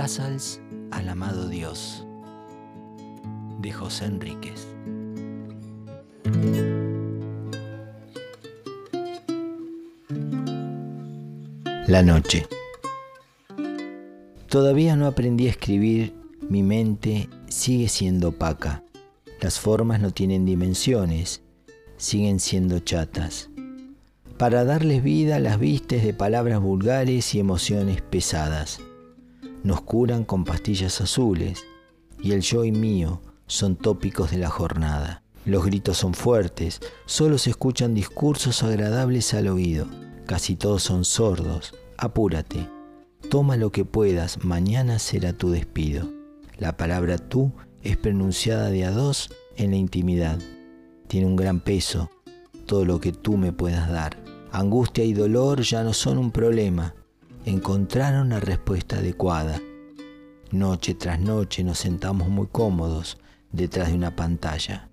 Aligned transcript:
Casals 0.00 0.62
al 0.92 1.10
amado 1.10 1.46
Dios 1.46 2.06
de 3.60 3.70
José 3.70 4.06
Enríquez. 4.06 4.66
La 11.86 12.02
noche. 12.02 12.46
Todavía 14.48 14.96
no 14.96 15.06
aprendí 15.06 15.48
a 15.48 15.50
escribir, 15.50 16.14
mi 16.48 16.62
mente 16.62 17.28
sigue 17.48 17.88
siendo 17.88 18.30
opaca. 18.30 18.82
Las 19.42 19.60
formas 19.60 20.00
no 20.00 20.12
tienen 20.12 20.46
dimensiones, 20.46 21.42
siguen 21.98 22.40
siendo 22.40 22.78
chatas. 22.78 23.50
Para 24.38 24.64
darles 24.64 25.02
vida 25.02 25.38
las 25.40 25.58
vistes 25.60 26.02
de 26.02 26.14
palabras 26.14 26.58
vulgares 26.58 27.34
y 27.34 27.38
emociones 27.38 28.00
pesadas. 28.00 28.80
Nos 29.62 29.82
curan 29.82 30.24
con 30.24 30.44
pastillas 30.44 31.00
azules 31.02 31.64
y 32.22 32.32
el 32.32 32.40
yo 32.40 32.64
y 32.64 32.72
mío 32.72 33.20
son 33.46 33.76
tópicos 33.76 34.30
de 34.30 34.38
la 34.38 34.48
jornada. 34.48 35.22
Los 35.44 35.64
gritos 35.64 35.98
son 35.98 36.14
fuertes, 36.14 36.80
solo 37.04 37.36
se 37.36 37.50
escuchan 37.50 37.94
discursos 37.94 38.62
agradables 38.62 39.34
al 39.34 39.48
oído. 39.48 39.86
Casi 40.26 40.56
todos 40.56 40.82
son 40.82 41.04
sordos, 41.04 41.74
apúrate, 41.98 42.68
toma 43.28 43.56
lo 43.56 43.70
que 43.70 43.84
puedas, 43.84 44.44
mañana 44.44 44.98
será 44.98 45.32
tu 45.32 45.50
despido. 45.50 46.08
La 46.56 46.76
palabra 46.76 47.18
tú 47.18 47.52
es 47.82 47.96
pronunciada 47.96 48.70
de 48.70 48.84
a 48.84 48.90
dos 48.90 49.30
en 49.56 49.72
la 49.72 49.76
intimidad. 49.76 50.38
Tiene 51.06 51.26
un 51.26 51.36
gran 51.36 51.60
peso, 51.60 52.10
todo 52.66 52.84
lo 52.84 53.00
que 53.00 53.12
tú 53.12 53.36
me 53.36 53.52
puedas 53.52 53.90
dar. 53.90 54.16
Angustia 54.52 55.04
y 55.04 55.12
dolor 55.12 55.62
ya 55.62 55.82
no 55.84 55.92
son 55.92 56.18
un 56.18 56.30
problema, 56.30 56.94
encontraron 57.44 58.30
la 58.30 58.40
respuesta 58.40 58.96
adecuada. 58.96 59.60
Noche 60.50 60.94
tras 60.94 61.20
noche 61.20 61.64
nos 61.64 61.78
sentamos 61.78 62.28
muy 62.28 62.46
cómodos 62.46 63.18
detrás 63.52 63.88
de 63.88 63.94
una 63.94 64.16
pantalla. 64.16 64.88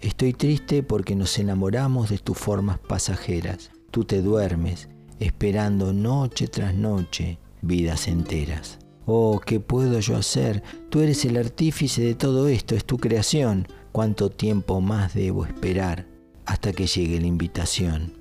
Estoy 0.00 0.32
triste 0.32 0.82
porque 0.82 1.14
nos 1.14 1.38
enamoramos 1.38 2.10
de 2.10 2.18
tus 2.18 2.36
formas 2.36 2.78
pasajeras. 2.78 3.70
Tú 3.90 4.04
te 4.04 4.20
duermes 4.20 4.88
esperando 5.18 5.92
noche 5.92 6.48
tras 6.48 6.74
noche 6.74 7.38
vidas 7.62 8.08
enteras. 8.08 8.78
Oh, 9.06 9.40
¿qué 9.44 9.60
puedo 9.60 10.00
yo 10.00 10.16
hacer? 10.16 10.62
Tú 10.90 11.00
eres 11.00 11.24
el 11.24 11.36
artífice 11.36 12.02
de 12.02 12.14
todo 12.14 12.48
esto, 12.48 12.74
es 12.74 12.84
tu 12.84 12.98
creación. 12.98 13.66
¿Cuánto 13.92 14.30
tiempo 14.30 14.80
más 14.80 15.14
debo 15.14 15.46
esperar 15.46 16.06
hasta 16.44 16.72
que 16.72 16.86
llegue 16.86 17.20
la 17.20 17.26
invitación? 17.26 18.12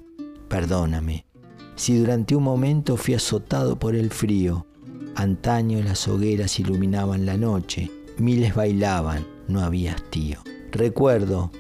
Perdóname, 0.48 1.26
si 1.76 1.98
durante 1.98 2.36
un 2.36 2.44
momento 2.44 2.98
fui 2.98 3.14
azotado 3.14 3.78
por 3.78 3.96
el 3.96 4.10
frío, 4.10 4.66
antaño 5.16 5.82
las 5.82 6.08
hogueras 6.08 6.60
iluminaban 6.60 7.26
la 7.26 7.38
noche, 7.38 7.92
miles 8.18 8.56
bailaban, 8.56 9.26
no 9.48 9.62
había 9.62 9.94
hastío. 9.94 10.40
Recuerdo, 10.72 11.52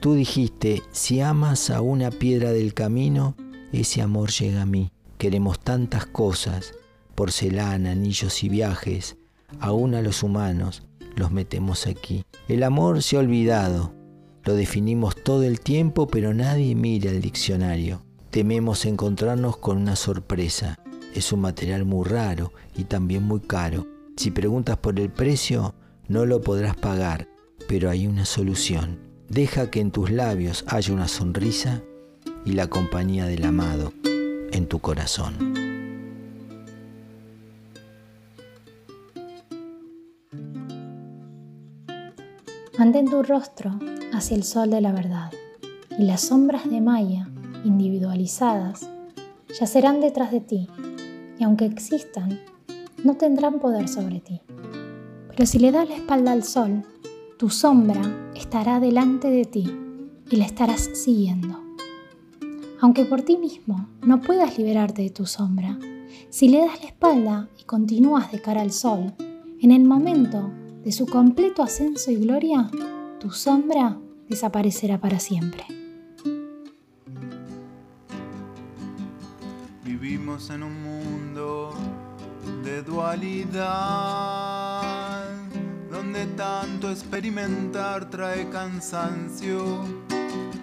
tú 0.00 0.14
dijiste, 0.14 0.82
si 0.92 1.20
amas 1.20 1.70
a 1.70 1.80
una 1.80 2.10
piedra 2.10 2.52
del 2.52 2.74
camino, 2.74 3.34
ese 3.72 4.02
amor 4.02 4.30
llega 4.30 4.62
a 4.62 4.66
mí. 4.66 4.92
Queremos 5.18 5.60
tantas 5.60 6.06
cosas, 6.06 6.74
porcelana, 7.14 7.92
anillos 7.92 8.42
y 8.42 8.48
viajes, 8.48 9.16
aún 9.60 9.94
a 9.94 10.02
los 10.02 10.22
humanos 10.22 10.82
los 11.16 11.30
metemos 11.30 11.86
aquí. 11.86 12.24
El 12.48 12.62
amor 12.62 13.02
se 13.02 13.16
ha 13.16 13.20
olvidado, 13.20 13.94
lo 14.44 14.54
definimos 14.54 15.14
todo 15.22 15.44
el 15.44 15.60
tiempo, 15.60 16.08
pero 16.08 16.34
nadie 16.34 16.74
mira 16.74 17.10
el 17.10 17.20
diccionario. 17.20 18.04
Tememos 18.32 18.86
encontrarnos 18.86 19.58
con 19.58 19.76
una 19.76 19.94
sorpresa. 19.94 20.78
Es 21.14 21.34
un 21.34 21.42
material 21.42 21.84
muy 21.84 22.08
raro 22.08 22.50
y 22.74 22.84
también 22.84 23.24
muy 23.24 23.40
caro. 23.40 23.86
Si 24.16 24.30
preguntas 24.30 24.78
por 24.78 24.98
el 24.98 25.10
precio, 25.10 25.74
no 26.08 26.24
lo 26.24 26.40
podrás 26.40 26.74
pagar, 26.74 27.28
pero 27.68 27.90
hay 27.90 28.06
una 28.06 28.24
solución. 28.24 28.98
Deja 29.28 29.70
que 29.70 29.80
en 29.80 29.90
tus 29.90 30.10
labios 30.10 30.64
haya 30.66 30.94
una 30.94 31.08
sonrisa 31.08 31.82
y 32.46 32.52
la 32.52 32.68
compañía 32.68 33.26
del 33.26 33.44
amado 33.44 33.92
en 34.50 34.66
tu 34.66 34.78
corazón. 34.78 35.52
Mantén 42.78 43.10
tu 43.10 43.22
rostro 43.22 43.78
hacia 44.14 44.38
el 44.38 44.44
sol 44.44 44.70
de 44.70 44.80
la 44.80 44.92
verdad 44.92 45.30
y 45.98 46.04
las 46.04 46.22
sombras 46.22 46.68
de 46.70 46.80
Maya, 46.80 47.28
individualizadas, 47.64 48.88
yacerán 49.58 50.00
detrás 50.00 50.30
de 50.30 50.40
ti 50.40 50.68
y 51.38 51.44
aunque 51.44 51.66
existan, 51.66 52.40
no 53.04 53.16
tendrán 53.16 53.58
poder 53.58 53.88
sobre 53.88 54.20
ti. 54.20 54.40
Pero 55.28 55.46
si 55.46 55.58
le 55.58 55.72
das 55.72 55.88
la 55.88 55.96
espalda 55.96 56.32
al 56.32 56.44
sol, 56.44 56.82
tu 57.38 57.50
sombra 57.50 58.30
estará 58.34 58.80
delante 58.80 59.28
de 59.28 59.44
ti 59.44 59.64
y 60.30 60.36
la 60.36 60.44
estarás 60.44 60.90
siguiendo. 60.94 61.60
Aunque 62.80 63.04
por 63.04 63.22
ti 63.22 63.36
mismo 63.36 63.88
no 64.02 64.20
puedas 64.20 64.58
liberarte 64.58 65.02
de 65.02 65.10
tu 65.10 65.26
sombra, 65.26 65.78
si 66.30 66.48
le 66.48 66.58
das 66.58 66.80
la 66.80 66.88
espalda 66.88 67.48
y 67.58 67.64
continúas 67.64 68.30
de 68.32 68.40
cara 68.40 68.60
al 68.60 68.72
sol, 68.72 69.14
en 69.60 69.70
el 69.70 69.84
momento 69.84 70.50
de 70.84 70.92
su 70.92 71.06
completo 71.06 71.62
ascenso 71.62 72.10
y 72.10 72.16
gloria, 72.16 72.70
tu 73.20 73.30
sombra 73.30 73.98
desaparecerá 74.28 75.00
para 75.00 75.20
siempre. 75.20 75.81
Vivimos 79.92 80.48
en 80.48 80.62
un 80.62 80.82
mundo 80.82 81.74
de 82.64 82.82
dualidad, 82.82 83.60
donde 85.90 86.24
tanto 86.28 86.90
experimentar 86.90 88.08
trae 88.08 88.48
cansancio 88.48 89.84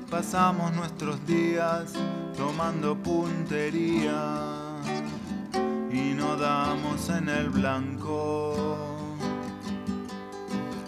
pasamos 0.09 0.73
nuestros 0.73 1.23
días 1.28 1.94
tomando 2.35 2.97
puntería 2.97 4.47
y 5.91 6.16
no 6.16 6.35
damos 6.35 7.07
en 7.09 7.29
el 7.29 7.51
blanco. 7.51 8.97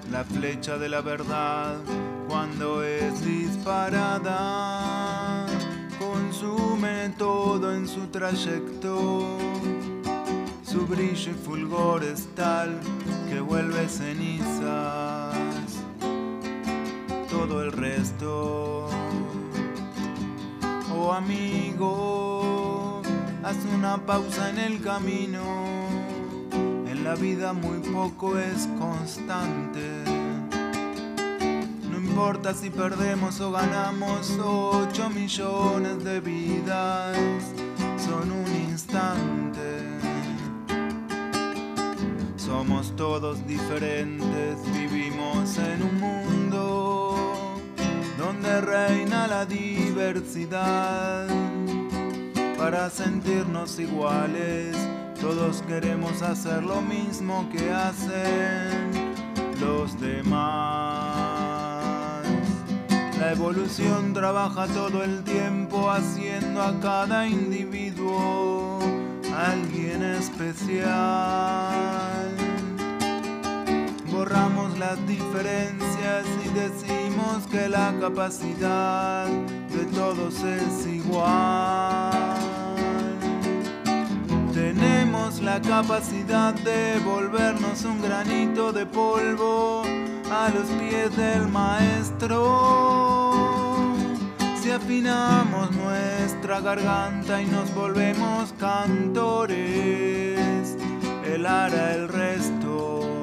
La 0.10 0.24
flecha 0.24 0.80
de 0.80 0.90
la 0.90 1.02
verdad 1.02 1.78
cuando 2.28 2.84
es 2.84 3.24
disparada 3.24 4.72
consume 6.42 7.10
todo 7.18 7.74
en 7.74 7.88
su 7.88 8.08
trayecto. 8.08 9.38
Su 10.64 10.88
brillo 10.88 11.32
y 11.32 11.36
fulgor 11.36 12.04
es 12.04 12.28
tal 12.36 12.80
que 13.30 13.40
vuelve 13.40 13.88
cenizas 13.88 15.36
todo 17.30 17.62
el 17.62 17.72
resto 17.72 18.72
amigo, 21.14 23.02
haz 23.44 23.58
una 23.76 23.98
pausa 24.06 24.50
en 24.50 24.60
el 24.60 24.82
camino. 24.82 25.42
En 26.88 27.04
la 27.04 27.16
vida 27.16 27.54
muy 27.54 27.80
poco 27.92 28.38
es 28.38 28.68
constante. 28.80 30.21
No 32.12 32.18
importa 32.28 32.54
si 32.54 32.70
perdemos 32.70 33.40
o 33.40 33.52
ganamos 33.54 34.38
8 34.38 35.10
millones 35.12 36.04
de 36.04 36.20
vidas, 36.20 37.18
son 37.98 38.32
un 38.32 38.48
instante. 38.70 39.80
Somos 42.36 42.94
todos 42.98 43.48
diferentes, 43.48 44.58
vivimos 44.74 45.58
en 45.58 45.84
un 45.84 46.00
mundo 46.02 47.56
donde 48.18 48.60
reina 48.60 49.28
la 49.28 49.46
diversidad. 49.46 51.28
Para 52.58 52.90
sentirnos 52.90 53.80
iguales, 53.80 54.76
todos 55.22 55.62
queremos 55.62 56.22
hacer 56.22 56.62
lo 56.62 56.82
mismo 56.82 57.48
que 57.54 57.72
hacen 57.72 58.92
los 59.62 59.98
demás. 59.98 60.61
La 63.32 63.38
evolución 63.38 64.14
trabaja 64.14 64.68
todo 64.68 65.06
el 65.06 65.24
tiempo 65.24 65.90
haciendo 65.90 66.62
a 66.62 66.78
cada 66.82 67.26
individuo 67.26 68.78
alguien 69.34 70.04
especial 70.04 70.92
borramos 74.12 74.78
las 74.78 74.98
diferencias 75.08 76.26
y 76.46 76.50
decimos 76.50 77.48
que 77.50 77.70
la 77.70 77.96
capacidad 78.02 79.28
de 79.28 79.86
todos 79.96 80.44
es 80.44 80.86
igual. 80.88 82.31
La 85.40 85.60
capacidad 85.60 86.54
de 86.54 87.00
volvernos 87.00 87.84
un 87.84 88.00
granito 88.02 88.72
de 88.72 88.86
polvo 88.86 89.82
a 90.32 90.50
los 90.50 90.68
pies 90.80 91.18
del 91.18 91.48
maestro. 91.48 92.38
Si 94.62 94.70
afinamos 94.70 95.72
nuestra 95.72 96.60
garganta 96.60 97.42
y 97.42 97.48
nos 97.48 97.74
volvemos 97.74 98.54
cantores 98.60 99.58
helara 101.26 101.96
el 101.96 102.08
resto. 102.08 103.20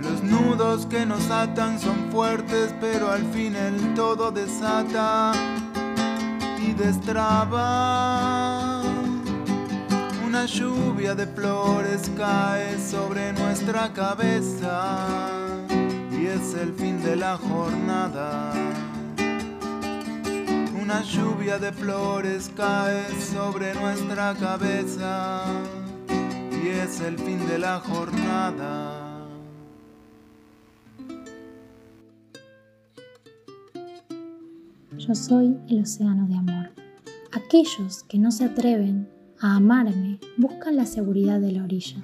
Los 0.00 0.22
nudos 0.22 0.86
que 0.86 1.04
nos 1.04 1.28
atan 1.30 1.80
son 1.80 2.12
fuertes, 2.12 2.72
pero 2.80 3.10
al 3.10 3.24
fin 3.32 3.56
el 3.56 3.94
todo 3.94 4.30
desata 4.30 5.32
y 6.60 6.72
destraba. 6.74 8.73
Una 10.34 10.46
lluvia 10.46 11.14
de 11.14 11.28
flores 11.28 12.10
cae 12.16 12.76
sobre 12.80 13.32
nuestra 13.34 13.92
cabeza 13.92 14.96
y 16.10 16.26
es 16.26 16.54
el 16.54 16.74
fin 16.74 17.00
de 17.04 17.14
la 17.14 17.36
jornada. 17.36 18.52
Una 20.82 21.02
lluvia 21.04 21.60
de 21.60 21.70
flores 21.70 22.50
cae 22.56 23.04
sobre 23.20 23.74
nuestra 23.74 24.34
cabeza 24.34 25.44
y 26.50 26.66
es 26.66 27.00
el 27.00 27.16
fin 27.16 27.46
de 27.46 27.58
la 27.60 27.78
jornada. 27.78 29.24
Yo 34.98 35.14
soy 35.14 35.56
el 35.68 35.82
océano 35.82 36.26
de 36.26 36.34
amor. 36.34 36.70
Aquellos 37.30 38.02
que 38.08 38.18
no 38.18 38.32
se 38.32 38.46
atreven 38.46 39.14
a 39.40 39.56
amarme 39.56 40.18
buscan 40.36 40.76
la 40.76 40.86
seguridad 40.86 41.40
de 41.40 41.52
la 41.52 41.64
orilla. 41.64 41.98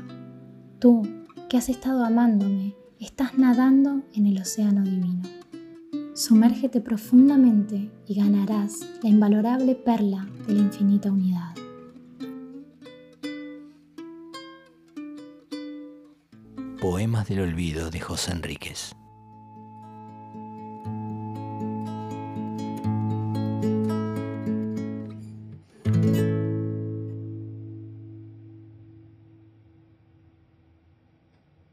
Tú, 0.78 1.02
que 1.48 1.56
has 1.56 1.68
estado 1.68 2.04
amándome, 2.04 2.74
estás 2.98 3.38
nadando 3.38 4.02
en 4.14 4.26
el 4.26 4.38
océano 4.38 4.82
divino. 4.82 5.22
Sumérgete 6.14 6.80
profundamente 6.80 7.90
y 8.06 8.14
ganarás 8.14 8.86
la 9.02 9.08
invalorable 9.08 9.74
perla 9.74 10.28
de 10.46 10.54
la 10.54 10.60
infinita 10.60 11.10
unidad. 11.10 11.54
Poemas 16.80 17.28
del 17.28 17.40
Olvido 17.40 17.90
de 17.90 18.00
José 18.00 18.32
Enríquez. 18.32 18.94